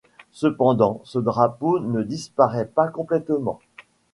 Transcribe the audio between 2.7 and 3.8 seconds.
complètement.